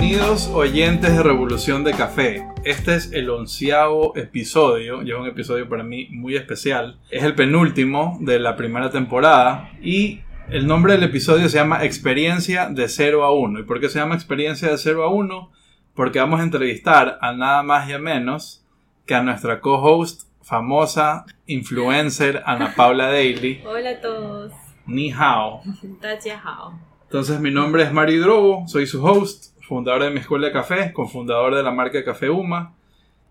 [0.00, 2.46] Bienvenidos oyentes de Revolución de Café.
[2.62, 7.00] Este es el onceavo episodio, y es un episodio para mí muy especial.
[7.10, 12.68] Es el penúltimo de la primera temporada y el nombre del episodio se llama Experiencia
[12.68, 13.58] de 0 a 1.
[13.58, 15.50] ¿Y por qué se llama Experiencia de 0 a 1?
[15.94, 18.64] Porque vamos a entrevistar a nada más y a menos
[19.04, 23.62] que a nuestra co-host famosa influencer Ana Paula Daly.
[23.66, 24.52] Hola a todos.
[24.86, 25.60] Ni hao.
[27.08, 30.92] Entonces mi nombre es Mario Drobo, soy su host, fundador de mi escuela de café,
[30.92, 32.74] cofundador de la marca Café Uma.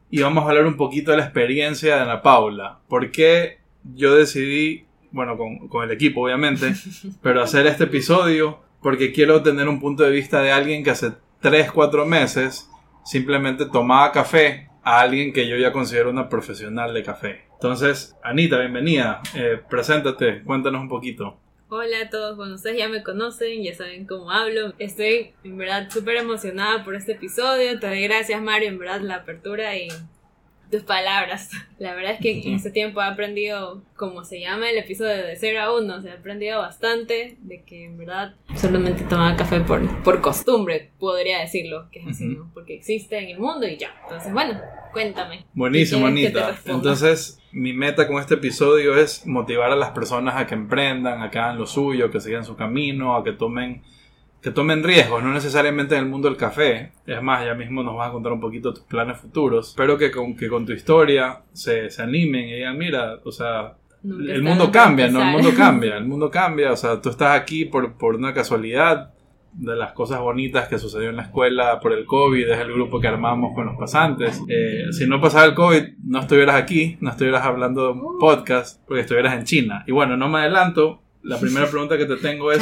[0.09, 2.79] Y vamos a hablar un poquito de la experiencia de Ana Paula.
[2.87, 3.57] ¿Por qué
[3.95, 6.73] yo decidí, bueno, con, con el equipo obviamente,
[7.21, 8.59] pero hacer este episodio?
[8.81, 12.69] Porque quiero tener un punto de vista de alguien que hace 3, 4 meses
[13.03, 17.41] simplemente tomaba café a alguien que yo ya considero una profesional de café.
[17.53, 19.21] Entonces, Anita, bienvenida.
[19.33, 21.39] Eh, preséntate, cuéntanos un poquito.
[21.69, 24.73] Hola a todos, bueno, ustedes ya me conocen, ya saben cómo hablo.
[24.79, 27.77] Estoy en verdad súper emocionada por este episodio.
[27.77, 29.89] Te doy gracias, Mario, en verdad, la apertura y
[30.71, 31.49] tus palabras.
[31.77, 35.35] La verdad es que en este tiempo he aprendido, como se llama el episodio de
[35.35, 40.03] 0 a 1, se ha aprendido bastante de que en verdad solamente tomaba café por,
[40.03, 42.49] por costumbre, podría decirlo, que es así, ¿no?
[42.53, 43.93] Porque existe en el mundo y ya.
[44.03, 44.57] Entonces, bueno,
[44.93, 45.45] cuéntame.
[45.53, 46.57] Buenísimo, Anita.
[46.65, 51.31] Entonces, mi meta con este episodio es motivar a las personas a que emprendan, a
[51.31, 53.81] que hagan lo suyo, que sigan su camino, a que tomen
[54.41, 56.91] que tomen riesgos, no necesariamente en el mundo del café.
[57.07, 59.69] Es más, ya mismo nos vas a contar un poquito tus planes futuros.
[59.69, 63.73] Espero que con, que con tu historia se, se animen y digan, mira, o sea,
[64.03, 65.23] el mundo cambia, ¿no?
[65.23, 66.71] El mundo cambia, el mundo cambia.
[66.71, 69.15] O sea, tú estás aquí por, por una casualidad
[69.57, 72.99] de las cosas bonitas que sucedió en la escuela por el COVID, es el grupo
[72.99, 74.41] que armamos con los pasantes.
[74.47, 79.01] Eh, si no pasaba el COVID, no estuvieras aquí, no estuvieras hablando de podcast, porque
[79.01, 79.83] estuvieras en China.
[79.87, 82.59] Y bueno, no me adelanto, la primera pregunta que te tengo es: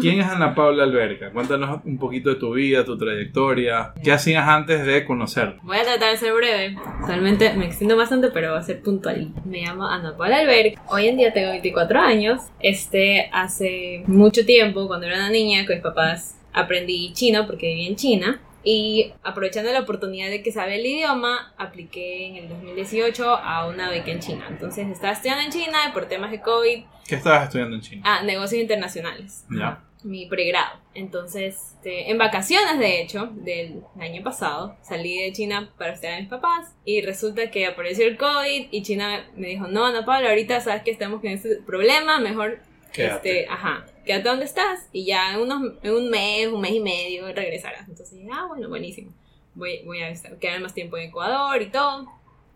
[0.00, 1.30] ¿Quién es Ana Paula Alberca?
[1.30, 3.92] Cuéntanos un poquito de tu vida, tu trayectoria.
[4.02, 5.56] ¿Qué hacías antes de conocer?
[5.62, 6.76] Voy a tratar de ser breve.
[7.06, 9.32] Realmente me extiendo bastante, pero va a ser puntual.
[9.44, 10.82] Me llamo Ana Paula Alberca.
[10.88, 12.40] Hoy en día tengo 24 años.
[12.60, 17.86] Este, hace mucho tiempo, cuando era una niña, con mis papás aprendí chino porque viví
[17.86, 18.40] en China.
[18.64, 23.90] Y aprovechando la oportunidad de que sabe el idioma, apliqué en el 2018 a una
[23.90, 24.46] beca en China.
[24.48, 26.84] Entonces estaba estudiando en China por temas de COVID.
[27.06, 28.02] ¿Qué estabas estudiando en China?
[28.04, 29.44] Ah, negocios internacionales.
[29.50, 29.82] Ya.
[30.04, 30.80] Mi pregrado.
[30.94, 36.20] Entonces, este, en vacaciones, de hecho, del año pasado, salí de China para estudiar a
[36.20, 40.28] mis papás y resulta que apareció el COVID y China me dijo, no, Ana Pablo,
[40.28, 42.60] ahorita sabes que estamos con este problema, mejor,
[42.94, 46.80] este, ajá, quédate donde estás y ya en, unos, en un mes, un mes y
[46.80, 47.88] medio regresarás.
[47.88, 49.12] Entonces, ah, bueno, buenísimo.
[49.54, 52.06] Voy, voy a estar, quedar más tiempo en Ecuador y todo.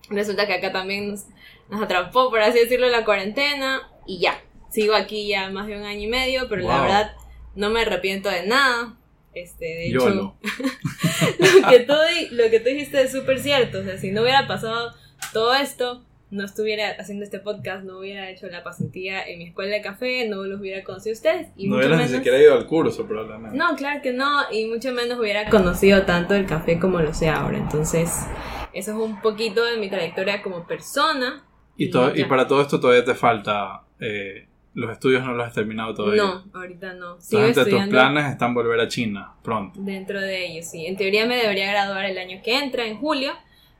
[0.08, 1.24] Resulta que acá también nos,
[1.68, 4.40] nos, atrapó, por así decirlo, la cuarentena y ya.
[4.70, 7.16] Sigo aquí ya más de un año y medio, pero la verdad
[7.54, 8.96] no me arrepiento de nada.
[9.34, 11.94] Este, de hecho, lo, que tú,
[12.30, 13.80] lo que tú dijiste es súper cierto.
[13.80, 14.94] O sea, si no hubiera pasado
[15.32, 19.76] todo esto, no estuviera haciendo este podcast, no hubiera hecho la pasantía en mi escuela
[19.76, 21.48] de café, no los hubiera conocido a ustedes.
[21.56, 23.56] Y no hubieras ni siquiera ido al curso, probablemente.
[23.56, 27.28] No, claro que no, y mucho menos hubiera conocido tanto el café como lo sé
[27.28, 27.58] ahora.
[27.58, 28.26] Entonces,
[28.72, 31.44] eso es un poquito de mi trayectoria como persona.
[31.76, 33.82] Y, todo, y para todo esto todavía te falta...
[34.00, 36.22] Eh, los estudios no los has terminado todavía.
[36.22, 37.18] No, ahorita no.
[37.18, 39.80] Sigo Entonces, tus planes están volver a China pronto.
[39.82, 40.84] Dentro de ellos, sí.
[40.84, 43.32] En teoría me debería graduar el año que entra, en julio.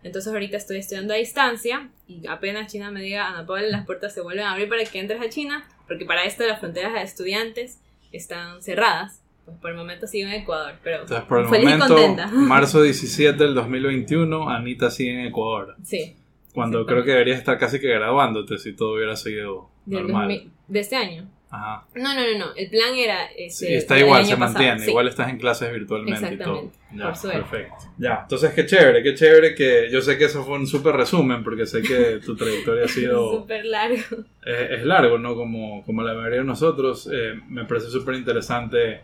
[0.06, 4.14] Entonces ahorita estoy estudiando a distancia y apenas China me diga, Ana Paula, las puertas
[4.14, 7.02] se vuelven a abrir para que entres a China, porque para esto las fronteras de
[7.02, 7.80] estudiantes
[8.12, 9.20] están cerradas.
[9.44, 12.26] Pues por el momento sigo en Ecuador, pero Entonces, por el momento, contenta.
[12.32, 15.74] Marzo 17 del 2021, Anita sigue en Ecuador.
[15.82, 16.14] Sí.
[16.54, 20.50] Cuando creo que deberías estar casi que graduándote si todo hubiera seguido normal.
[20.68, 21.28] de este año.
[21.56, 21.86] Ajá.
[21.94, 22.54] No, no, no, no.
[22.54, 23.26] El plan era.
[23.26, 24.86] Este, sí, está igual, se mantiene.
[24.86, 26.70] Igual estás en clases virtualmente y todo.
[26.92, 27.74] Ya, perfecto.
[27.98, 29.88] Ya, entonces qué chévere, qué chévere que.
[29.90, 33.40] Yo sé que eso fue un súper resumen, porque sé que tu trayectoria ha sido.
[33.40, 34.24] súper largo.
[34.44, 35.34] es largo, ¿no?
[35.34, 37.08] Como, como la mayoría de nosotros.
[37.12, 39.00] Eh, me parece súper interesante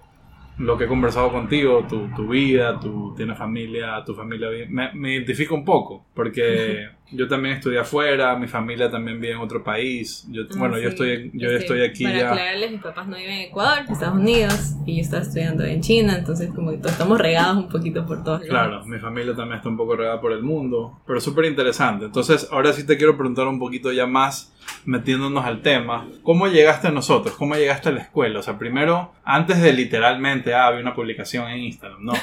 [0.58, 5.14] lo que he conversado contigo, tu, tu vida, tu tienes familia, tu familia me, me
[5.14, 10.26] identifico un poco, porque yo también estudié afuera, mi familia también vive en otro país.
[10.30, 13.32] Yo, ah, bueno, yo estoy yo este, estoy aquí para aclararles, mis papás no viven
[13.32, 16.92] en Ecuador, en Estados Unidos, y yo estaba estudiando en China, entonces como que todos
[16.92, 20.32] estamos regados un poquito por todos Claro, mi familia también está un poco regada por
[20.32, 22.06] el mundo, pero súper interesante.
[22.06, 24.52] Entonces, ahora sí te quiero preguntar un poquito ya más
[24.84, 27.36] metiéndonos al tema, ¿cómo llegaste a nosotros?
[27.36, 28.38] ¿Cómo llegaste a la escuela?
[28.40, 32.12] O sea, primero, antes de literalmente, ah, había una publicación en Instagram, ¿no?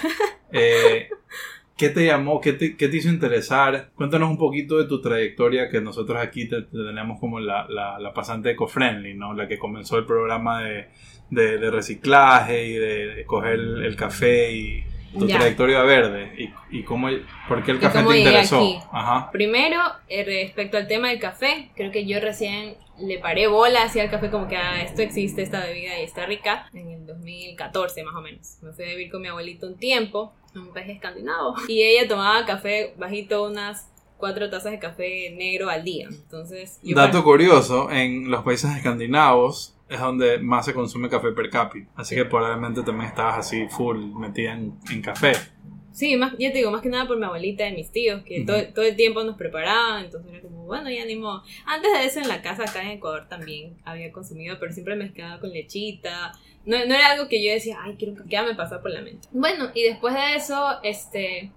[0.52, 1.10] Eh,
[1.80, 2.42] ¿Qué te llamó?
[2.42, 3.92] ¿Qué te, ¿Qué te, hizo interesar?
[3.96, 8.14] Cuéntanos un poquito de tu trayectoria, que nosotros aquí te, tenemos como la, la, la
[8.14, 9.34] pasante eco-friendly, ¿no?
[9.34, 10.90] La que comenzó el programa de,
[11.30, 14.84] de, de reciclaje y de, coger el, café y,
[15.18, 15.38] tu Ya.
[15.38, 17.08] trayectoria verde y, y cómo,
[17.48, 18.62] por qué el ¿Y café te interesó.
[18.92, 19.32] Ajá.
[19.32, 19.80] Primero,
[20.10, 24.12] eh, respecto al tema del café, creo que yo recién le paré bola hacia el
[24.12, 28.16] café como que ah, esto existe, esta bebida y está rica, en el 2014 más
[28.16, 28.58] o menos.
[28.62, 32.46] Me fui a vivir con mi abuelito un tiempo, un país escandinavo, y ella tomaba
[32.46, 36.08] café bajito, unas cuatro tazas de café negro al día.
[36.10, 41.90] Entonces, Dato curioso, en los países escandinavos es donde más se consume café per cápita.
[41.96, 45.34] Así que probablemente también estabas así full metida en, en café.
[45.92, 48.46] Sí, más, ya te digo, más que nada por mi abuelita y mis tíos, que
[48.46, 51.44] todo, todo el tiempo nos preparaban, entonces era como, bueno, ya ni modo.
[51.66, 55.40] Antes de eso en la casa acá en Ecuador también había consumido, pero siempre mezclaba
[55.40, 56.32] con lechita.
[56.70, 59.28] No, no era algo que yo decía, ay, quiero ya me pasa por la mente.
[59.32, 61.52] Bueno, y después de eso, este,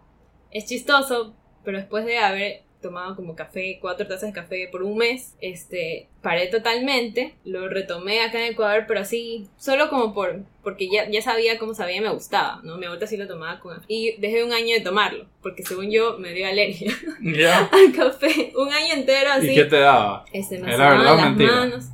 [0.50, 4.96] es chistoso, pero después de haber tomado como café, cuatro tazas de café por un
[4.96, 10.88] mes, este, paré totalmente, lo retomé acá en Ecuador, pero así, solo como por, porque
[10.90, 12.78] ya, ya sabía cómo sabía y me gustaba, ¿no?
[12.78, 13.82] Mi abuelita sí lo tomaba con...
[13.86, 16.90] Y dejé un año de tomarlo, porque según yo me dio alergia
[17.22, 17.66] ¿Ya?
[17.72, 19.50] al café, un año entero así.
[19.50, 20.24] ¿Y qué te daba?
[20.32, 21.52] Este, me ¿Era verdad o mentira?
[21.52, 21.84] manos.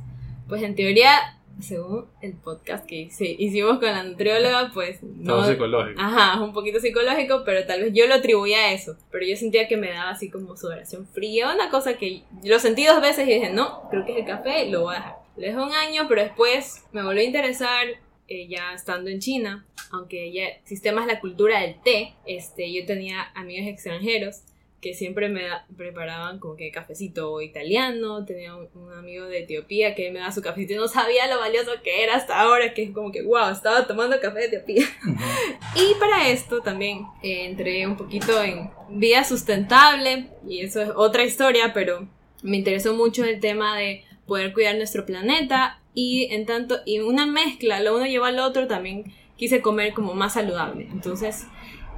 [0.47, 5.45] Pues en teoría, según el podcast que hice- hicimos con la nutrióloga, pues Todo no...
[5.47, 5.99] psicológico.
[6.01, 8.95] Ajá, es un poquito psicológico, pero tal vez yo lo atribuía a eso.
[9.11, 12.85] Pero yo sentía que me daba así como sudoración fría, una cosa que lo sentí
[12.85, 15.15] dos veces y dije, no, creo que es el café, lo voy a dejar.
[15.37, 17.85] Lo dejé un año, pero después me volvió a interesar
[18.27, 22.85] eh, ya estando en China, aunque ya existe más la cultura del té, este, yo
[22.85, 24.41] tenía amigos extranjeros
[24.81, 29.93] que siempre me da- preparaban como que cafecito italiano, tenía un, un amigo de Etiopía
[29.95, 32.83] que me daba su cafecito y no sabía lo valioso que era hasta ahora, que
[32.83, 34.85] es como que, wow, estaba tomando café de Etiopía.
[35.75, 41.23] Y para esto también eh, entré un poquito en vida sustentable y eso es otra
[41.23, 42.07] historia, pero
[42.41, 47.25] me interesó mucho el tema de poder cuidar nuestro planeta y en tanto y una
[47.25, 50.87] mezcla, lo uno lleva al otro, también quise comer como más saludable.
[50.91, 51.45] Entonces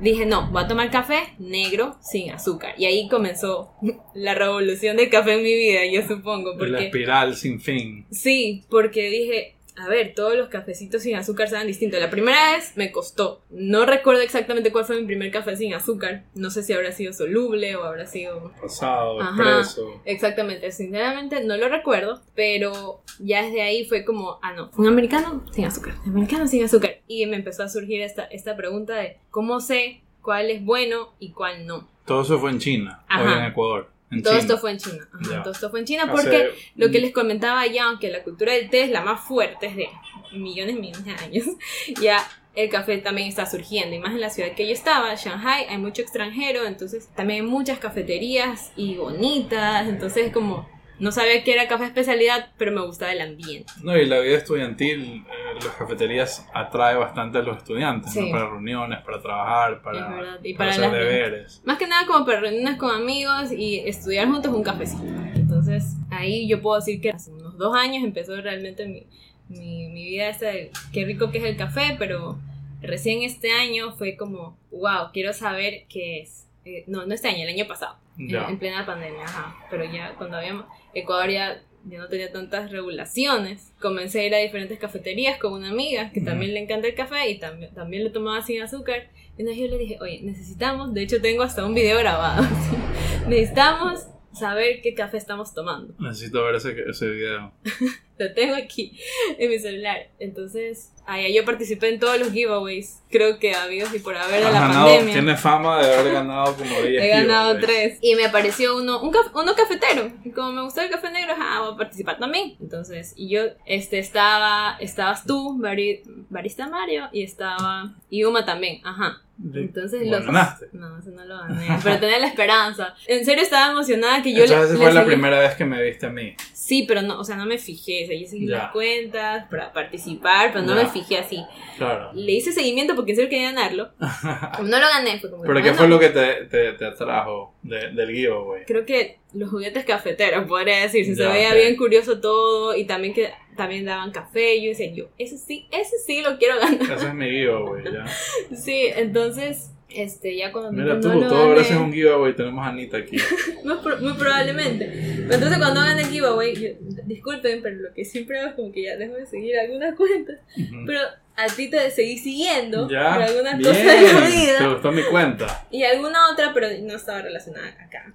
[0.01, 2.73] dije, no, voy a tomar café negro sin azúcar.
[2.77, 3.71] Y ahí comenzó
[4.15, 8.05] la revolución del café en mi vida, yo supongo, La porque espiral sin fin.
[8.11, 11.97] Sí, porque dije, a ver, todos los cafecitos sin azúcar saben distinto.
[11.97, 13.41] La primera vez me costó.
[13.49, 16.23] No recuerdo exactamente cuál fue mi primer café sin azúcar.
[16.35, 18.51] No sé si habrá sido soluble o habrá sido...
[18.61, 19.31] Pasado, Ajá.
[19.31, 20.01] expreso.
[20.05, 25.43] Exactamente, sinceramente no lo recuerdo, pero ya desde ahí fue como, ah, no, un americano
[25.51, 26.90] sin azúcar, un americano sin azúcar.
[27.07, 31.31] Y me empezó a surgir esta, esta pregunta de cómo sé cuál es bueno y
[31.31, 31.87] cuál no.
[32.05, 33.23] Todo eso fue en China, Ajá.
[33.23, 33.89] o en Ecuador.
[34.11, 34.41] En Todo China.
[34.41, 35.07] esto fue en China.
[35.13, 35.43] Ajá, Ya.
[35.43, 38.53] Todo esto fue en China Hace- porque lo que les comentaba ya, aunque la cultura
[38.53, 39.89] del té es la más fuerte desde
[40.33, 41.45] millones y millones de años,
[42.01, 42.17] ya
[42.53, 43.95] el café también está surgiendo.
[43.95, 47.49] Y más en la ciudad que yo estaba, Shanghai, hay mucho extranjero, entonces también hay
[47.49, 49.87] muchas cafeterías y bonitas.
[49.87, 50.67] Entonces, como
[51.01, 53.65] no sabía que era café especialidad, pero me gustaba el ambiente.
[53.81, 58.29] No, y la vida estudiantil, eh, las cafeterías atrae bastante a los estudiantes, ¿no?
[58.29, 61.61] Para reuniones, para trabajar, para, y para para hacer deberes.
[61.65, 65.03] Más que nada como para reuniones con amigos y estudiar juntos un cafecito.
[65.33, 69.07] Entonces ahí yo puedo decir que hace unos dos años empezó realmente mi,
[69.49, 72.37] mi, mi vida esta de qué rico que es el café, pero
[72.79, 76.47] recién este año fue como, wow, quiero saber qué es.
[76.63, 78.47] Eh, no, no este año, el año pasado, Ya.
[78.47, 79.55] en plena pandemia, ajá.
[79.69, 84.37] Pero ya cuando habíamos, Ecuador ya, ya no tenía tantas regulaciones, comencé a ir a
[84.37, 88.11] diferentes cafeterías con una amiga que también le encanta el café y también, también lo
[88.11, 89.09] tomaba sin azúcar.
[89.37, 92.43] Y entonces yo le dije, oye, necesitamos, de hecho tengo hasta un video grabado,
[93.27, 95.93] necesitamos saber qué café estamos tomando.
[95.99, 97.51] Necesito ver ese, ese video.
[98.17, 98.99] Lo tengo aquí
[99.39, 99.97] en mi celular.
[100.19, 104.51] Entonces, ahí yo participé en todos los giveaways, creo que habidos y por haber de
[104.51, 105.13] la ganado- pandemia.
[105.13, 107.97] Tiene fama de haber ganado como 10 He ganado giveaways.
[107.97, 107.99] tres.
[108.01, 110.11] Y me apareció uno, un caf- uno cafetero.
[110.23, 112.57] Y como me gustó el café negro, ah, voy a participar también.
[112.61, 118.81] Entonces, y yo, este, estaba, estabas tú, Bari- Barista Mario, y estaba, y Uma también,
[118.85, 119.19] ajá.
[119.53, 120.25] Entonces los...
[120.25, 120.67] ganaste.
[120.73, 122.93] No, eso no lo gané, pero tenía la esperanza.
[123.07, 126.05] En serio estaba emocionada que yo Entonces, le fue la primera vez que me viste
[126.05, 126.35] a mí.
[126.53, 128.57] Sí, pero no, o sea, no me fijé, o sea, yo seguí Ya.
[128.57, 130.83] las cuentas para participar, pero no Ya.
[130.83, 131.43] me fijé así.
[131.77, 132.11] Claro.
[132.13, 133.91] Le hice seguimiento porque en serio quería ganarlo.
[134.55, 135.43] Como no lo gané, fue como...
[135.43, 138.65] ¿Pero qué fue lo que te, te, te atrajo de- del giveaway?
[138.65, 143.13] Creo que los juguetes cafeteros, podría decir, si se veía bien curioso todo y también
[143.13, 146.81] que también daban café, yo decía, yo, ese sí, ese sí lo quiero ganar.
[146.97, 148.05] Ese es mi giveaway, ya.
[148.55, 152.65] Sí, entonces, este, ya cuando Mira no tú, lo todo gracias a un giveaway tenemos
[152.65, 153.17] a Anita aquí.
[153.63, 154.85] Muy, pro- muy probablemente.
[155.29, 156.69] Entonces cuando hagan el giveaway, yo-
[157.05, 160.39] disculpen, pero lo que siempre hago es como que ya dejo de seguir algunas cuentas.
[160.85, 160.99] Pero
[161.35, 163.69] a ti te seguí siguiendo Ya, por algunas bien.
[163.69, 165.67] cosas de la Te gustó mi cuenta.
[165.71, 168.13] Y alguna otra, pero no estaba relacionada acá.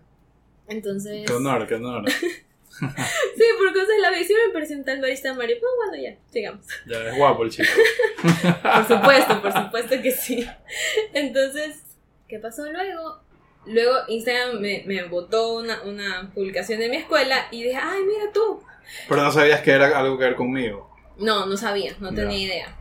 [0.68, 1.26] Entonces...
[1.26, 2.10] Qué honor, qué honor.
[2.78, 4.24] sí, por cosas de la vida.
[4.24, 5.56] Sí me tal barista Mario.
[5.60, 6.66] Pues bueno, ya, sigamos.
[6.86, 7.68] Ya es guapo el chico.
[8.62, 10.46] por supuesto, por supuesto que sí.
[11.12, 11.82] Entonces,
[12.28, 13.20] ¿qué pasó luego?
[13.66, 18.30] Luego Instagram me, me botó una, una publicación de mi escuela y dije, ay, mira
[18.32, 18.62] tú.
[19.08, 20.94] Pero no sabías que era algo que ver conmigo.
[21.18, 22.76] No, no sabía, no tenía idea.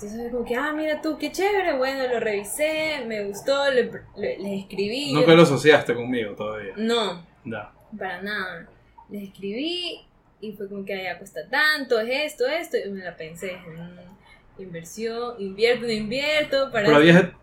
[0.00, 4.60] Entonces como que, ah, mira tú, qué chévere, bueno, lo revisé, me gustó, le, le,
[4.60, 5.12] escribí.
[5.12, 6.72] ¿Nunca lo asociaste conmigo todavía?
[6.76, 7.26] No.
[7.44, 7.68] No.
[7.98, 8.68] Para nada.
[9.10, 10.06] Les escribí
[10.40, 14.62] y fue como que, ya cuesta tanto, es esto, esto, y me la pensé, mm,
[14.62, 16.84] inversión, invierto, no invierto, para...
[16.84, 17.36] Pero había,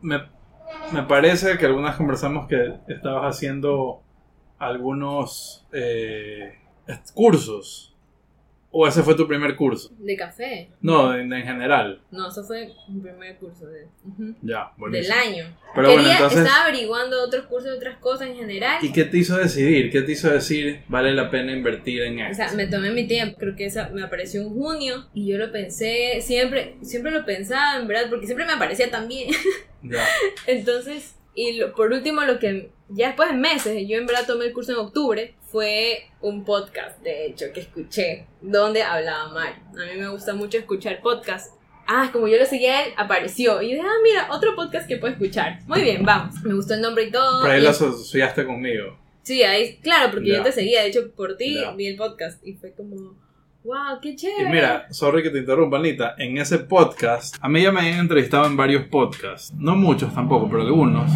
[0.00, 0.28] me,
[0.92, 4.02] me parece que algunas conversamos que estabas haciendo
[4.58, 6.58] algunos eh,
[7.14, 7.95] cursos
[8.78, 9.90] ¿O ese fue tu primer curso?
[9.98, 10.68] De café.
[10.82, 12.02] No, en, general.
[12.10, 13.66] No, eso fue mi primer curso.
[13.66, 13.86] De,
[14.42, 15.56] Ya, Del año.
[15.74, 16.40] Pero bueno, entonces...
[16.40, 18.84] Estaba averiguando otros cursos otras cosas en general.
[18.84, 19.90] ¿Y qué te hizo decidir?
[19.90, 22.44] ¿Qué te hizo decir vale la pena invertir en esto?
[22.44, 23.38] O sea, me tomé mi tiempo.
[23.38, 27.80] Creo que esa me apareció en junio y yo lo pensé, siempre, siempre lo pensaba,
[27.80, 29.30] en verdad, porque siempre me aparecía también.
[29.82, 30.04] Ya.
[30.46, 34.52] entonces, y por último, lo que ya después de meses, yo en verdad tomé el
[34.52, 39.62] curso en octubre, fue un podcast, de hecho, que escuché, donde hablaba Mario.
[39.72, 41.52] A mí me gusta mucho escuchar podcasts.
[41.86, 43.62] Ah, como yo lo seguía él, apareció.
[43.62, 45.60] Y dije, ah, mira, otro podcast que puedo escuchar.
[45.66, 46.42] Muy bien, vamos.
[46.42, 47.42] Me gustó el nombre y todo.
[47.42, 48.98] Pero ahí lo asociaste conmigo.
[49.22, 50.82] Sí, ahí, claro, porque yo te seguía.
[50.82, 52.44] De hecho, por ti vi el podcast.
[52.44, 53.16] Y fue como,
[53.66, 54.48] wow, qué chévere.
[54.48, 56.14] Y mira, sorry que te interrumpa, Anita.
[56.18, 59.52] En ese podcast, a mí ya me habían entrevistado en varios podcasts.
[59.58, 61.10] No muchos tampoco, pero algunos.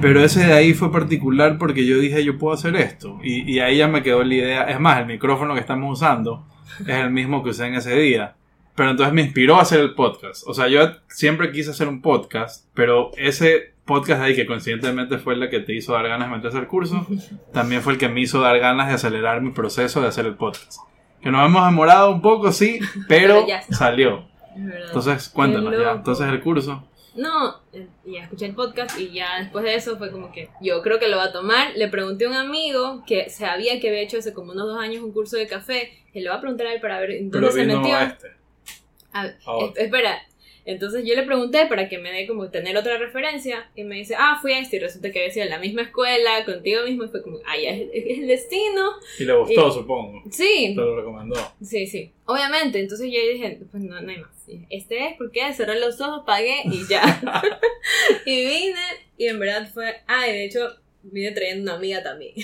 [0.00, 3.18] Pero ese de ahí fue particular porque yo dije, yo puedo hacer esto.
[3.22, 4.62] Y, y ahí ya me quedó la idea.
[4.64, 6.44] Es más, el micrófono que estamos usando
[6.80, 8.34] es el mismo que usé en ese día.
[8.74, 10.46] Pero entonces me inspiró a hacer el podcast.
[10.46, 15.34] O sea, yo siempre quise hacer un podcast, pero ese podcast ahí, que coincidentemente fue
[15.34, 17.06] el que te hizo dar ganas de meterse al curso,
[17.52, 20.34] también fue el que me hizo dar ganas de acelerar mi proceso de hacer el
[20.34, 20.80] podcast.
[21.26, 22.78] Que nos hemos demorado un poco, sí,
[23.08, 24.28] pero, salió.
[24.54, 25.90] Entonces, cuéntanos ya.
[25.90, 26.88] Entonces, el curso.
[27.16, 30.82] No, eh, ya escuché el podcast y ya después de eso fue como que yo
[30.82, 31.72] creo que lo va a tomar.
[31.74, 35.02] Le pregunté a un amigo que sabía que había hecho hace como unos dos años
[35.02, 37.66] un curso de café, que le va a preguntar a él para ver dónde se
[37.66, 37.98] metió.
[37.98, 39.82] Este.
[39.82, 40.22] espera,
[40.66, 44.16] entonces yo le pregunté para que me dé como tener otra referencia y me dice,
[44.18, 47.04] ah, fui a este y resulta que había sido en la misma escuela, contigo mismo
[47.04, 48.90] y fue como, ah, ya es, el destino.
[49.18, 50.22] Y le gustó, supongo.
[50.30, 50.72] Sí.
[50.74, 51.36] Te lo recomendó.
[51.62, 52.12] Sí, sí.
[52.24, 54.30] Obviamente, entonces yo dije, pues no, no hay más.
[54.68, 57.20] Este es porque cerré los ojos, pagué y ya.
[58.26, 58.80] y vine
[59.16, 60.68] y en verdad fue, ah, y de hecho
[61.02, 62.34] vine trayendo una amiga también.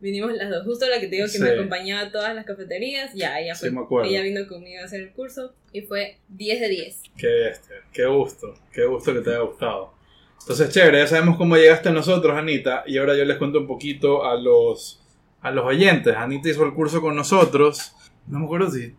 [0.00, 0.64] Vinimos las dos.
[0.64, 4.08] Justo la que te digo que me acompañaba a todas las cafeterías, ya, ella fue.
[4.08, 7.02] ella vino conmigo a hacer el curso y fue 10 de 10.
[7.16, 9.94] Qué bestia, qué gusto, qué gusto que te haya gustado.
[10.40, 13.66] Entonces, chévere, ya sabemos cómo llegaste a nosotros, Anita, y ahora yo les cuento un
[13.66, 15.02] poquito a los,
[15.40, 16.14] a los oyentes.
[16.14, 17.92] Anita hizo el curso con nosotros.
[18.28, 18.94] No me acuerdo si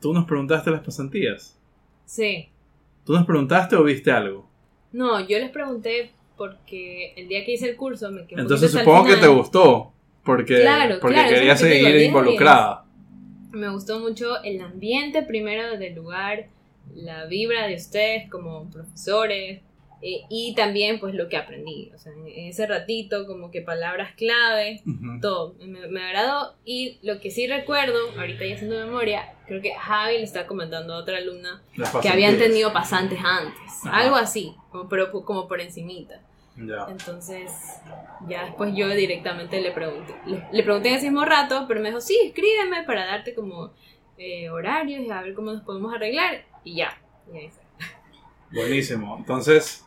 [0.00, 1.58] tú nos preguntaste las pasantías.
[2.06, 2.48] Sí.
[3.04, 4.48] ¿Tú nos preguntaste o viste algo?
[4.92, 9.04] No, yo les pregunté porque el día que hice el curso me quedé Entonces supongo
[9.06, 9.92] que te gustó.
[10.24, 10.64] Porque,
[11.00, 12.84] porque quería seguir involucrada.
[13.50, 16.46] Me gustó mucho el ambiente primero del lugar,
[16.94, 19.60] la vibra de ustedes como profesores
[20.04, 21.92] eh, y también pues lo que aprendí.
[21.94, 24.82] O sea, en, ese ratito como que palabras clave,
[25.20, 25.54] todo.
[25.60, 30.18] Me, me, agradó y lo que sí recuerdo, ahorita ya haciendo memoria, creo que Javi
[30.18, 31.62] le está comentando a otra alumna
[32.02, 33.54] que habían tenido pasantes antes.
[33.84, 34.54] Algo así,
[34.90, 36.20] pero como por encimita.
[36.56, 37.50] Entonces,
[38.28, 40.14] ya después yo directamente le pregunté.
[40.52, 43.72] Le, pregunté en ese mismo rato, pero me dijo, sí, escríbeme para darte como
[44.18, 46.44] eh, horarios y a ver cómo nos podemos arreglar.
[46.64, 46.98] Y ya.
[48.52, 49.16] Buenísimo.
[49.18, 49.84] Entonces,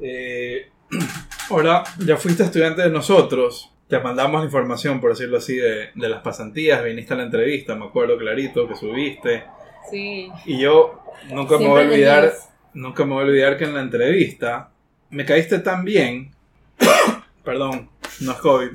[0.00, 0.70] eh,
[1.50, 3.70] ahora ya fuiste estudiante de nosotros.
[3.88, 6.82] Te mandamos la información, por decirlo así, de, de las pasantías.
[6.82, 9.44] Viniste a la entrevista, me acuerdo clarito que subiste.
[9.90, 10.30] Sí.
[10.46, 12.32] Y yo nunca me voy a olvidar,
[12.72, 14.71] nunca me voy a olvidar que en la entrevista
[15.12, 16.32] me caíste tan bien.
[17.44, 17.88] Perdón,
[18.20, 18.70] no es COVID.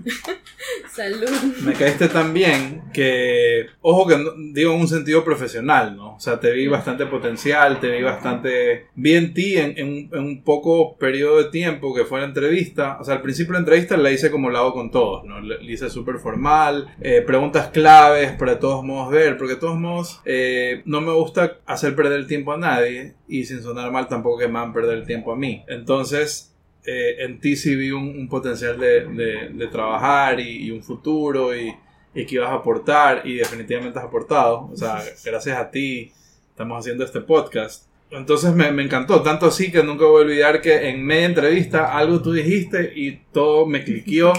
[0.97, 1.29] Salud.
[1.63, 4.17] Me caíste tan bien que, ojo que
[4.51, 6.15] digo en un sentido profesional, ¿no?
[6.15, 11.37] O sea, te vi bastante potencial, te vi bastante bien ti en, un poco periodo
[11.37, 12.97] de tiempo que fue la entrevista.
[12.99, 15.39] O sea, al principio de la entrevista la hice como la hago con todos, ¿no?
[15.39, 19.77] La hice súper formal, eh, preguntas claves para de todos modos ver, porque de todos
[19.77, 24.07] modos eh, no me gusta hacer perder el tiempo a nadie y sin sonar mal
[24.07, 25.63] tampoco que me van a perder el tiempo a mí.
[25.67, 31.75] Entonces, eh, en ti sí vi un, potencial de, trabajar y, un futuro y,
[32.13, 34.69] que ibas a aportar y definitivamente has aportado.
[34.71, 36.11] O sea, gracias a ti
[36.49, 37.87] estamos haciendo este podcast.
[38.09, 42.21] Entonces me, encantó, tanto así que nunca voy a olvidar que en media entrevista algo
[42.21, 44.31] tú dijiste y todo me cliqueó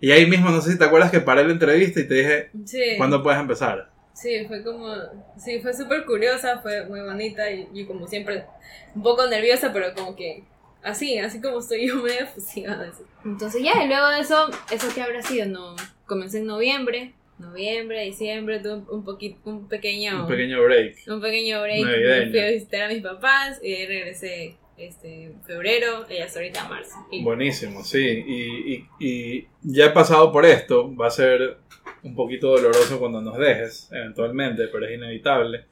[0.00, 2.50] Y ahí mismo, no sé si te acuerdas que paré la entrevista y te dije,
[2.64, 2.82] Sí.
[2.98, 3.88] ¿cuándo puedes empezar?
[4.12, 4.92] Sí, fue como,
[5.38, 8.44] sí, fue súper curiosa, fue muy bonita y, y como siempre
[8.94, 10.44] un poco nerviosa, pero como que
[10.84, 12.72] así, así como estoy yo medio efusiva.
[12.74, 13.02] así.
[13.24, 15.46] Entonces ya, y luego de eso, ¿eso qué habrá sido?
[15.46, 15.74] No,
[16.06, 20.96] comencé en noviembre, noviembre, diciembre, tuve un, un poquito, un pequeño, Un pequeño break.
[21.08, 22.30] un pequeño break, Navideño.
[22.30, 26.96] fui a visitar a mis papás y ahí regresé este febrero y hasta ahorita marzo.
[27.10, 27.98] Y- Buenísimo, sí.
[28.26, 30.94] Y, y- y ya he pasado por esto.
[30.96, 31.58] Va a ser
[32.02, 35.64] un poquito doloroso cuando nos dejes, eventualmente, pero es inevitable.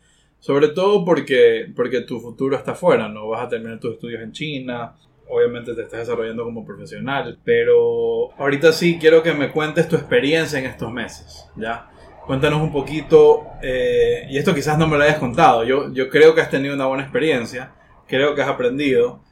[0.43, 3.29] Sobre todo porque, porque tu futuro está afuera, ¿no?
[3.29, 4.97] Vas a terminar tus estudios en China.
[5.29, 7.39] Obviamente te estás desarrollando como profesional.
[7.45, 11.89] Pero ahorita sí quiero que me cuentes tu experiencia en estos meses, ¿ya?
[12.27, 16.35] Cuéntanos un poquito, eh, y esto quizás no me lo hayas contado, yo, yo creo
[16.35, 17.73] que has tenido una buena experiencia,
[18.09, 19.23] creo que has aprendido,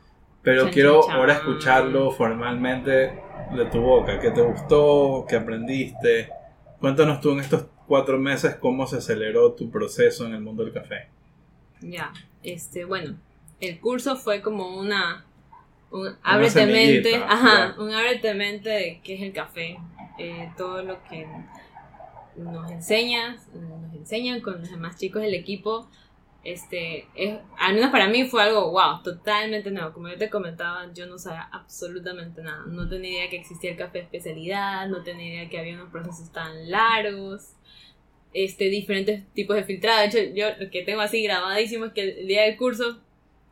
[0.43, 4.19] pero Chan, quiero chan, ahora escucharlo formalmente de tu boca.
[4.21, 5.25] ¿Qué te gustó?
[5.29, 6.31] ¿Qué aprendiste?
[6.81, 10.73] Cuéntanos tú en estos cuatro meses cómo se aceleró tu proceso en el mundo del
[10.73, 11.09] café.
[11.81, 12.13] Ya,
[12.45, 13.17] este, bueno,
[13.61, 15.25] el curso fue como una,
[15.91, 17.83] un ábrete mente, ajá, ya.
[17.83, 19.77] un ábrete mente de qué es el café,
[20.21, 21.27] eh, todo lo que
[22.37, 25.91] nos enseñas, nos enseñan con los demás chicos del equipo,
[26.43, 30.91] este, es, al menos para mí fue algo, wow, totalmente nuevo, como yo te comentaba,
[30.95, 35.03] yo no sabía absolutamente nada, no tenía idea que existía el café de especialidad, no
[35.03, 37.55] tenía idea que había unos procesos tan largos,
[38.33, 40.01] este, diferentes tipos de filtrado.
[40.01, 43.01] De hecho, yo lo que tengo así grabadísimo es que el día del curso,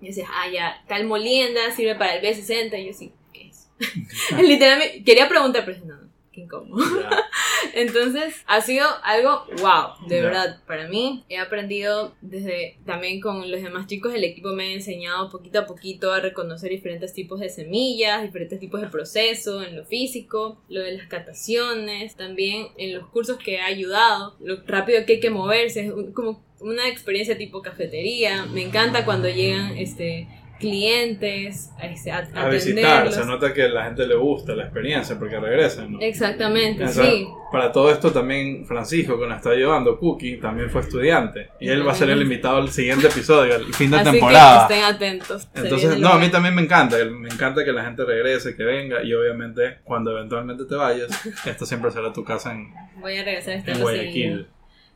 [0.00, 2.80] yo decía, ah, ya, tal molienda sirve para el B60.
[2.80, 3.68] Y yo sí, ¿qué es?
[4.42, 6.07] Literalmente, quería preguntar, pero no,
[6.46, 7.10] Ya.
[7.74, 11.24] Entonces, ha sido algo wow, de verdad, para mí.
[11.28, 15.66] He aprendido desde también con los demás chicos del equipo, me han enseñado poquito a
[15.66, 20.82] poquito a reconocer diferentes tipos de semillas, diferentes tipos de proceso en lo físico, lo
[20.82, 25.30] de las cataciones, también en los cursos que ha ayudado, lo rápido que hay que
[25.30, 28.46] moverse, es como una experiencia tipo cafetería.
[28.46, 33.84] Me encanta cuando llegan este clientes este, a, A visitar, se nota que a la
[33.84, 36.00] gente le gusta la experiencia porque regresan, ¿no?
[36.00, 37.26] Exactamente, O sea, sí.
[37.50, 41.48] Para todo esto también Francisco, que nos está llevando, Cookie, también fue estudiante.
[41.60, 44.68] Y él va a ser el invitado al siguiente episodio, al fin de Así temporada.
[44.68, 45.48] que estén atentos.
[45.54, 49.02] Entonces, no, a mí también me encanta, me encanta que la gente regrese, que venga
[49.02, 51.08] y obviamente cuando eventualmente te vayas,
[51.46, 54.46] esta siempre será tu casa en, Voy a regresar a en Guayaquil.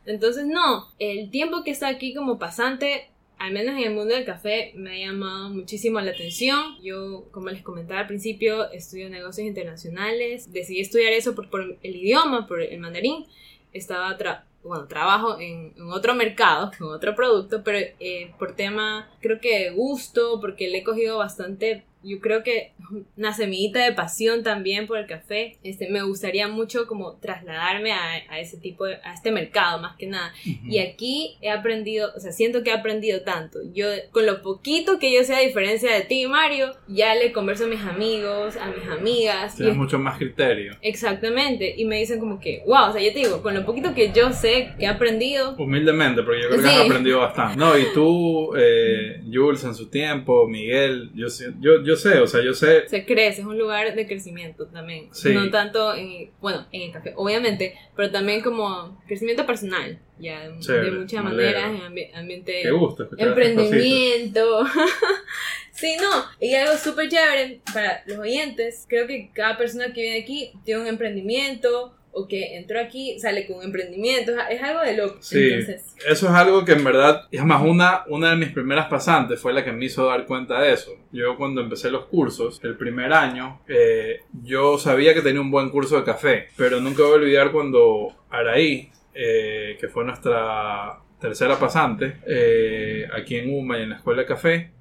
[0.05, 3.09] Entonces, no, el tiempo que está aquí como pasante,
[3.43, 6.77] al menos en el mundo del café, me ha llamado muchísimo la atención.
[6.81, 10.51] Yo, como les comentaba al principio, estudio negocios internacionales.
[10.53, 13.25] Decidí estudiar eso por, el idioma, por el mandarín.
[13.73, 19.11] Estaba, tra- bueno, trabajo en, en otro mercado, con otro producto, pero eh, por tema,
[19.19, 22.73] creo que de gusto, porque le he cogido bastante yo creo que
[23.17, 25.57] una semillita de pasión también por el café.
[25.63, 29.95] Este, me gustaría mucho como trasladarme a, a ese tipo de, a este mercado más
[29.97, 30.33] que nada.
[30.45, 30.67] Ujú.
[30.69, 33.59] Y aquí he aprendido, o sea, siento que he aprendido tanto.
[33.73, 37.65] Yo, con lo poquito que yo sé a diferencia de ti, Mario, ya le converso
[37.65, 39.55] a mis amigos, a mis amigas.
[39.55, 40.75] Tienes es- mucho más criterio.
[40.81, 41.73] Exactamente.
[41.77, 44.11] Y me dicen como que, wow, o sea, yo te digo, con lo poquito que
[44.11, 46.81] yo sé, que he aprendido, Humildemente, porque yo creo que has Sí.
[46.85, 47.57] aprendido bastante.
[47.57, 52.27] No, y tú, eh, Jules en su tiempo, Miguel, yo, sé- yo, yo sé, o
[52.27, 55.09] sea, yo sé, se crece, es un lugar de crecimiento también.
[55.13, 55.33] Sí.
[55.33, 60.59] No tanto en, bueno, en el café, obviamente, pero también como crecimiento personal, ya, de,
[60.59, 62.59] Chévere, de muchas maneras, en ambi- ambiente...
[62.61, 64.65] qué gusto emprendimiento.
[65.71, 68.85] sí, no, y algo súper chévere para los oyentes.
[68.87, 73.45] Creo que cada persona que viene aquí tiene un emprendimiento o que entró aquí sale
[73.45, 74.31] con un emprendimiento.
[74.49, 75.17] Es algo de loco.
[75.19, 75.49] Sí.
[75.49, 79.39] Entonces, Eso es algo que en verdad, es más, una, una de mis primeras pasantes
[79.39, 80.91] fue la que me hizo dar cuenta de eso.
[81.11, 85.69] Yo cuando empecé los cursos, el primer año, eh, yo sabía que tenía un buen
[85.69, 91.57] curso de café, pero nunca voy a olvidar cuando Araí, eh, que fue nuestra tercera
[91.57, 94.71] pasante, eh, aquí en UMA y en la escuela de café,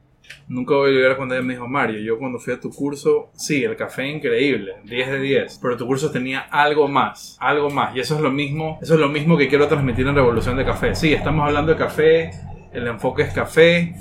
[0.49, 3.31] Nunca voy a olvidar cuando ella me dijo, Mario, yo cuando fui a tu curso,
[3.35, 7.97] sí, el café increíble, 10 de 10, pero tu curso tenía algo más, algo más,
[7.97, 10.65] y eso es lo mismo, eso es lo mismo que quiero transmitir en Revolución de
[10.65, 10.95] Café.
[10.95, 12.31] Sí, estamos hablando de café,
[12.73, 13.95] el enfoque es café,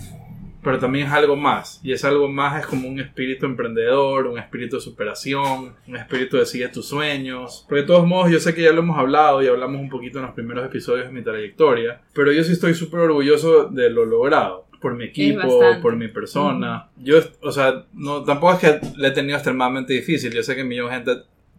[0.63, 4.37] pero también es algo más, y ese algo más es como un espíritu emprendedor, un
[4.37, 8.53] espíritu de superación, un espíritu de sigue tus sueños, porque de todos modos yo sé
[8.53, 11.23] que ya lo hemos hablado y hablamos un poquito en los primeros episodios de mi
[11.23, 16.07] trayectoria, pero yo sí estoy súper orgulloso de lo logrado por mi equipo, por mi
[16.07, 16.89] persona.
[16.97, 20.33] Yo, o sea, no, tampoco es que le he tenido extremadamente difícil.
[20.33, 21.11] Yo sé que de gente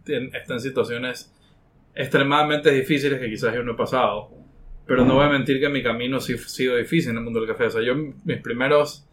[0.05, 1.33] está en situaciones
[1.95, 4.29] extremadamente difíciles que quizás yo no he pasado.
[4.85, 7.39] Pero no voy a mentir que mi camino sí ha sido difícil en el mundo
[7.39, 7.65] del café.
[7.65, 9.07] O sea, yo mis primeros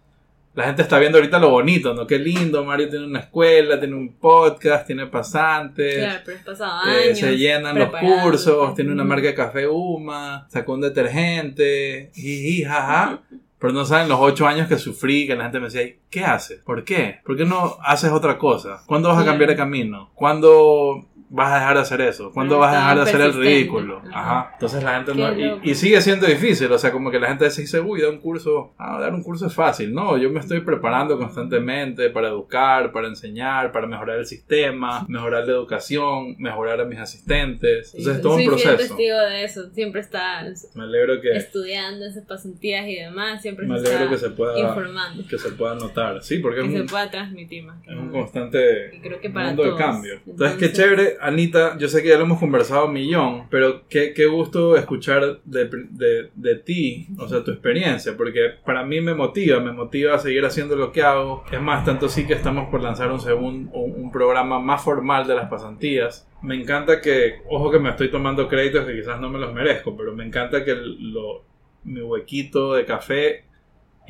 [0.53, 2.09] la gente está viendo ahorita lo bonito, ¿no?
[2.09, 5.99] Qué lindo, Mario tiene una escuela, tiene un podcast, tiene pasantes.
[5.99, 7.19] Claro, pero es pasado eh, años.
[7.19, 13.21] se llenan los cursos, tiene una marca de café Uma, sacó un detergente, jiji, jaja.
[13.61, 16.63] Pero no saben los ocho años que sufrí, que la gente me decía, ¿qué haces?
[16.63, 17.21] ¿Por qué?
[17.25, 18.83] ¿Por qué no haces otra cosa?
[18.87, 20.11] ¿Cuándo vas a cambiar de camino?
[20.15, 22.31] ¿Cuándo vas a dejar de hacer eso?
[22.33, 24.03] ¿Cuándo vas a dejar de hacer el ridículo?
[24.13, 24.51] Ajá.
[24.55, 25.61] Entonces la gente Qué no...
[25.63, 28.19] Y, y sigue siendo difícil, o sea, como que la gente dice, uy, da un
[28.19, 29.95] curso, ah, dar un curso es fácil.
[29.95, 35.45] No, yo me estoy preparando constantemente para educar, para enseñar, para mejorar el sistema, mejorar
[35.47, 37.91] la educación, mejorar a mis asistentes.
[37.91, 38.77] Sí, Entonces es todo un soy proceso.
[38.77, 39.71] testigo de eso.
[39.71, 40.43] Siempre está
[40.75, 43.41] Me alegro que, estudiando esas pasantías y demás.
[43.43, 45.23] Siempre me se alegro está que se pueda informando.
[45.29, 46.23] que se pueda notar.
[46.23, 47.81] Sí, porque es Que se un, pueda transmitir más.
[47.83, 49.79] que es un constante Y creo que para mundo todos.
[49.79, 50.13] de cambio.
[50.27, 51.77] Entonces, qué Entonces- chévere, Anita.
[51.79, 55.69] Yo sé que ya lo hemos conversado un millón, pero qué, qué gusto escuchar de,
[55.91, 60.19] de, de ti, o sea, tu experiencia, porque para mí me motiva, me motiva a
[60.19, 61.45] seguir haciendo lo que hago.
[61.51, 65.35] Es más, tanto sí que estamos por lanzar un, segundo, un, programa más formal de
[65.35, 66.29] las pasantías.
[66.43, 69.97] Me encanta que, ojo que me estoy tomando créditos que quizás no me los merezco,
[69.97, 71.45] pero me encanta que lo,
[71.85, 73.45] mi huequito de café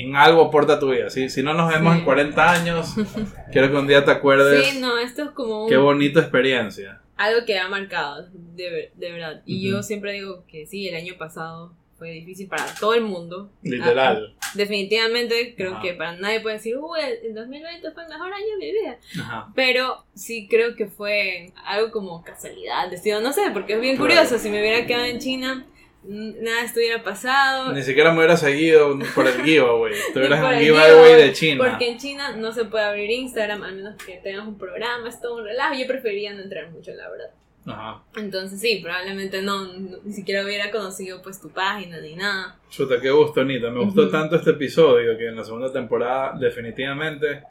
[0.02, 1.10] en algo aporta tu vida.
[1.10, 1.28] ¿sí?
[1.28, 1.98] Si no nos vemos Sí.
[2.00, 2.94] en 40 años,
[3.52, 4.66] quiero que un día te acuerdes.
[4.66, 7.00] Sí, no, esto es como un- Qué bonita experiencia.
[7.16, 9.42] algo que ha marcado, de, de verdad.
[9.46, 9.76] Y Ujú.
[9.78, 13.50] yo siempre digo que sí, el año pasado fue difícil para todo el mundo.
[13.62, 14.34] Literal.
[14.40, 15.82] Ah, definitivamente creo Ajá.
[15.82, 18.96] que para nadie puede decir, uy, el 2020 fue el mejor año de mi vida.
[19.22, 19.52] Ajá.
[19.54, 24.08] Pero sí creo que fue algo como casualidad, destino, no sé, porque es bien Claro.
[24.14, 24.38] curioso.
[24.38, 25.66] Si me hubiera quedado en China,
[26.04, 27.72] nada estuviera pasado.
[27.72, 29.94] Ni siquiera me hubiera seguido por el giveaway.
[30.12, 31.68] Tú eras un el giveaway de China.
[31.70, 35.20] Porque en China no se puede abrir Instagram, al menos que tengas un programa, es
[35.20, 35.74] todo un relajo.
[35.74, 37.30] Yo prefería no entrar mucho, la verdad.
[37.66, 38.02] Ajá.
[38.16, 42.58] Entonces sí, probablemente no, no- ni siquiera hubiera conocido pues tu página ni nada.
[42.70, 43.70] Chuta, qué gusto, Anita.
[43.70, 47.42] Me gustó tanto este episodio que en la segunda temporada definitivamente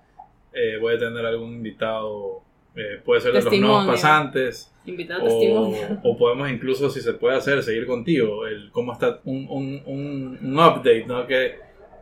[0.51, 2.41] eh, voy a tener algún invitado.
[2.75, 4.73] Eh, puede ser de los nuevos pasantes.
[4.85, 8.47] Invitado O, o podemos incluso, si se puede hacer, seguir contigo.
[8.47, 11.27] El, cómo está un, un, un, un update, ¿no?
[11.27, 11.55] Que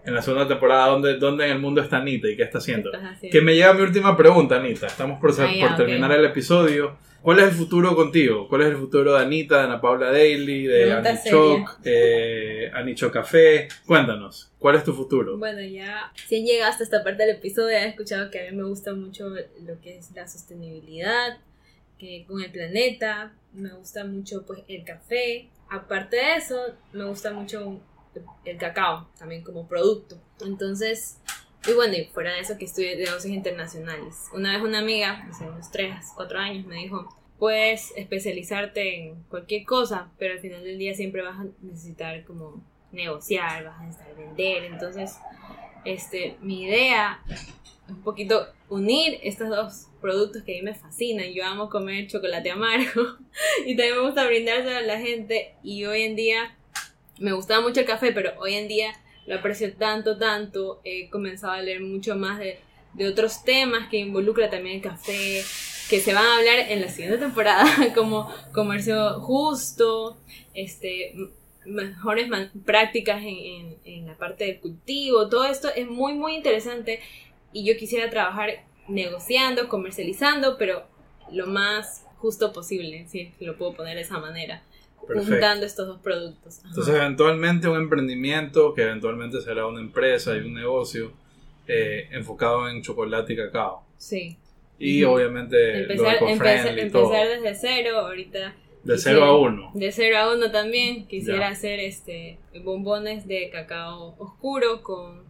[0.06, 2.92] en la segunda temporada, ¿dónde, ¿dónde en el mundo está Anita y qué está haciendo?
[3.30, 4.88] Que me lleva a mi última pregunta, Anita.
[4.88, 6.96] Estamos por, Ah, por terminar el episodio.
[7.22, 8.48] ¿Cuál es el futuro contigo?
[8.48, 13.68] ¿Cuál es el futuro de Anita, de Ana Paula Daily, de Anichoc, eh, Anicho Café?
[13.86, 15.38] Cuéntanos, ¿cuál es tu futuro?
[15.38, 18.58] Bueno, ya si han llegado hasta esta parte del episodio, han escuchado que a mí
[18.58, 21.38] me gusta mucho lo que es la sostenibilidad,
[21.98, 25.50] que con el planeta, me gusta mucho pues el café.
[25.70, 26.58] Aparte de eso,
[26.94, 27.82] me gusta mucho
[28.46, 30.18] el cacao, también como producto.
[30.42, 31.18] Entonces,
[31.68, 34.30] y bueno, y fuera de eso que estudié negocios internacionales.
[34.34, 39.66] Una vez una amiga, hace unos 3, 4 años, me dijo, puedes especializarte en cualquier
[39.66, 44.16] cosa, pero al final del día siempre vas a necesitar como negociar, vas a necesitar
[44.16, 44.64] vender.
[44.66, 45.18] Entonces,
[45.86, 47.54] este, mi idea es
[47.90, 51.32] un poquito unir estos dos productos que a mí me fascinan.
[51.34, 53.18] Yo amo comer chocolate amargo
[53.66, 55.54] y también me gusta brindárselo a la gente.
[55.64, 56.56] Y hoy en día
[57.20, 58.94] me gustaba mucho el café, pero hoy en día
[59.28, 60.82] lo aprecio tanto, tanto.
[60.84, 62.60] He comenzado a leer mucho más de,
[62.94, 65.44] de otros temas que involucra también el café,
[65.90, 70.18] que se van a hablar en la siguiente temporada, como comercio justo,
[70.56, 71.14] este
[71.66, 72.30] mejores
[72.66, 77.02] prácticas en, en- en la parte del cultivo, todo esto es muy muy interesante
[77.52, 80.86] y yo quisiera trabajar negociando, comercializando, pero
[81.30, 84.64] lo más justo posible, si lo puedo poner de esa manera,
[85.08, 85.32] Perfecto.
[85.32, 86.60] juntando estos dos productos.
[86.60, 86.68] Ajá.
[86.70, 91.12] Entonces, eventualmente un emprendimiento que eventualmente será una empresa y un negocio
[91.68, 93.84] eh, enfocado en chocolate y cacao.
[93.98, 94.38] sí.
[94.80, 99.72] Y obviamente Empezar, lo empezar, empezar desde cero, ahorita De quisiera- 0 a 1.
[99.74, 101.08] De 0 a 1 también.
[101.08, 101.48] Quisiera Ya.
[101.48, 105.24] hacer este bombones de cacao oscuro con,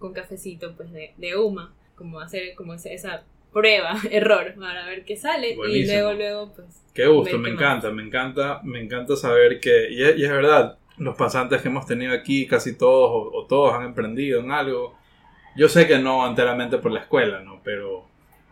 [0.00, 1.72] con cafecito pues de, de Uma.
[1.94, 3.22] Como hacer como esa
[3.58, 5.56] prueba, error, para ver qué sale.
[5.56, 5.84] Buenísimo.
[5.84, 6.84] Y luego, luego, pues.
[6.94, 10.30] Qué gusto, me qué encanta, me encanta, me encanta saber que, y es, y es
[10.30, 14.50] verdad, los pasantes que hemos tenido aquí, casi todos o, o todos han emprendido en
[14.50, 14.96] algo.
[15.56, 17.60] Yo sé que no enteramente por la escuela, ¿no?
[17.62, 18.04] Pero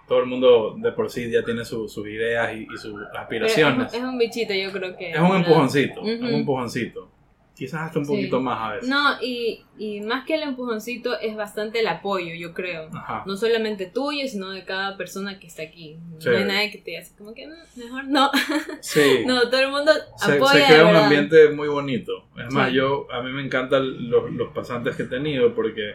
[0.06, 3.08] todo el mundo de por sí ya tiene su- sus ideas y, y sus es,
[3.18, 3.92] aspiraciones.
[3.92, 5.10] es un bichito, yo creo que.
[5.10, 7.10] Es un empujoncito, es un empujoncito.
[7.56, 8.12] Quizás hasta un Sí.
[8.12, 8.88] poquito más a veces.
[8.90, 12.90] No, y, y más que el empujoncito, es bastante el apoyo, yo creo.
[12.94, 13.22] Ajá.
[13.26, 15.96] No solamente tuyo, sino de cada persona que está aquí.
[16.12, 16.42] No Chévere.
[16.42, 18.30] hay nadie que te así como que "Mm, mejor no.
[18.82, 19.22] Sí.
[19.26, 20.52] No, todo el mundo se, apoya.
[20.52, 22.26] se crea un ambiente muy bonito.
[22.36, 22.76] Es más, Sí.
[22.76, 25.94] yo a mí me encantan los, los pasantes que he tenido porque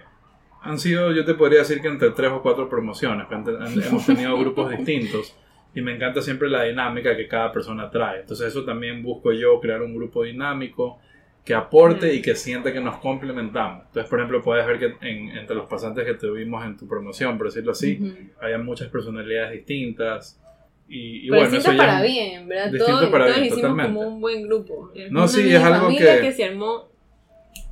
[0.63, 3.51] han sido, yo te podría decir que entre tres o cuatro promociones, que han te-
[3.51, 5.35] han- hemos tenido grupos distintos
[5.75, 8.21] y me encanta siempre la dinámica que cada persona trae.
[8.21, 10.99] Entonces eso también busco yo, crear un grupo dinámico
[11.43, 13.85] que aporte y que siente que nos complementamos.
[13.87, 17.47] Entonces, por ejemplo, puedes ver que entre los pasantes que tuvimos en tu promoción, por
[17.47, 20.39] decirlo así, había muchas personalidades distintas.
[20.87, 22.77] Y, Pero bueno, eso para bien, ¿verdad?
[22.77, 23.93] Todos, para todos hicimos totalmente.
[23.93, 24.91] como un buen grupo.
[25.09, 26.19] No, sí, es algo que...
[26.21, 26.89] que se armó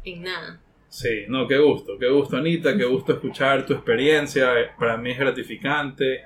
[0.03, 0.61] en nada.
[0.87, 5.19] Sí, no, qué gusto, qué gusto Anita, qué gusto escuchar tu experiencia, para mí es
[5.19, 6.23] gratificante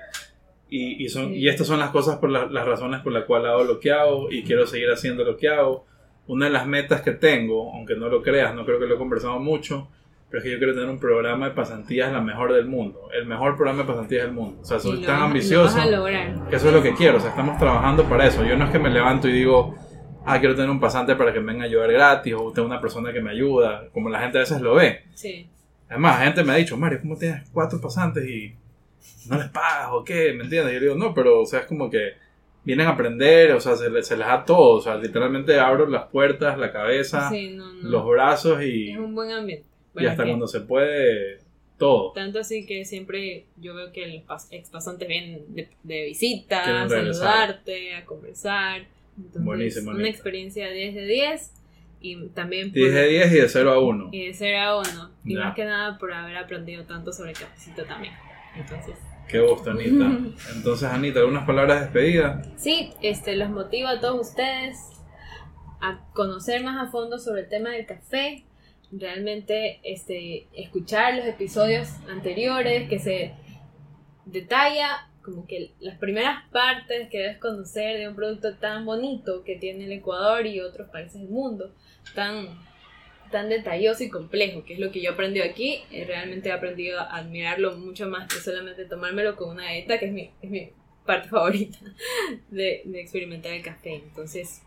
[0.70, 3.64] y, y son, y estas son las cosas por las razones por las cuales hago
[3.64, 5.84] lo que hago y quiero seguir haciendo lo que hago
[6.26, 8.98] una de las metas que tengo, aunque no lo creas, no creo que lo he
[8.98, 9.88] conversado mucho,
[10.30, 13.26] pero es que yo quiero tener un programa de pasantías la mejor del mundo, el
[13.26, 14.58] mejor programa de pasantías del mundo.
[14.62, 15.78] O sea, soy tan ambicioso
[16.50, 18.44] que eso es lo que quiero, o sea, estamos trabajando para eso.
[18.44, 19.76] Yo no es que me levanto y digo,
[20.24, 22.80] ah, quiero tener un pasante para que me venga a ayudar gratis o tengo una
[22.80, 25.02] persona que me ayuda, como la gente a veces lo ve.
[25.14, 25.48] Sí.
[25.88, 28.54] Además, la gente me ha dicho, Mario, ¿cómo tienes cuatro pasantes y
[29.28, 30.32] no les pagas o qué?
[30.32, 30.72] ¿Me entiendes?
[30.72, 32.23] Y yo digo, no, pero o sea, es como que
[32.64, 35.86] vienen a aprender, o sea, se les, se les da todo, o sea, literalmente abro
[35.86, 37.30] las puertas, la cabeza,
[37.82, 38.90] los brazos y...
[38.90, 39.66] Es un buen ambiente.
[39.96, 41.40] y hasta cuando se puede,
[41.78, 42.12] todo.
[42.12, 47.94] Tanto así que siempre yo veo que los expasantes vienen de, de visita, a saludarte,
[47.96, 48.86] a conversar.
[49.16, 49.90] Entonces, Buenísimo.
[49.90, 51.52] Una experiencia 10 de 10
[52.00, 52.72] y también...
[52.72, 54.08] 10 de 10 y de 0 a 1.
[54.12, 55.10] Y de 0 a 1.
[55.24, 58.14] Y más que nada por haber aprendido tanto sobre Cafecito también.
[58.56, 58.96] Entonces...
[59.28, 60.18] Qué gusto, Anita.
[60.54, 62.42] Entonces, Anita, ¿algunas palabras de despedida?
[62.56, 64.76] Sí, este, los motivo a todos ustedes
[65.80, 68.44] a conocer más a fondo sobre el tema del café,
[68.90, 73.34] realmente este, escuchar los episodios anteriores que se
[74.24, 79.56] detalla como que las primeras partes que debes conocer de un producto tan bonito que
[79.56, 81.74] tiene el Ecuador y otros países del mundo,
[82.14, 82.48] tan
[83.34, 85.80] tan detalloso y complejo, que es lo que yo aprendí aquí.
[85.90, 90.06] Eh, realmente he aprendido a admirarlo mucho más que solamente tomármelo con una dieta, que
[90.06, 90.70] es mi, es mi
[91.04, 91.78] parte favorita
[92.48, 93.96] de, de, experimentar el café.
[93.96, 94.62] Entonces,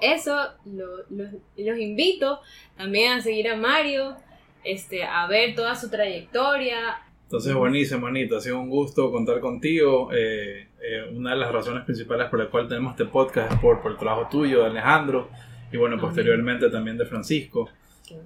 [0.00, 0.32] eso
[0.64, 2.40] lo, los invito
[2.76, 4.16] también a seguir a Mario,
[4.62, 7.02] este, a ver toda su trayectoria.
[7.24, 8.36] Entonces, buenísimo, Anita.
[8.36, 10.10] Ha sido un gusto contar contigo.
[10.12, 13.82] Eh, eh, una de las razones principales por la cual tenemos este podcast es por,
[13.82, 15.28] por el trabajo tuyo, de Alejandro,
[15.72, 17.68] y bueno, posteriormente también de Francisco.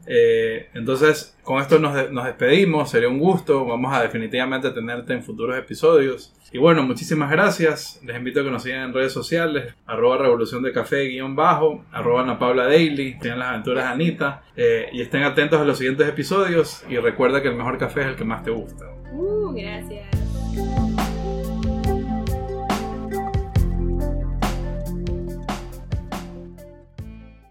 [0.07, 2.91] Eh, entonces, con esto nos, despedimos.
[2.91, 3.65] Sería un gusto.
[3.65, 6.35] Vamos a definitivamente tenerte en futuros episodios.
[6.53, 8.01] Y bueno, muchísimas gracias.
[8.05, 9.75] Les invito a que nos sigan en redes sociales.
[9.87, 11.85] Arroba Revolución de Café guion bajo.
[12.39, 13.17] Paula Daily.
[13.23, 14.43] Las aventuras Anita.
[14.57, 16.85] Eh, y estén atentos a los siguientes episodios.
[16.89, 18.87] Y recuerda que el mejor café es el que más te gusta.
[19.13, 20.07] Uh, gracias.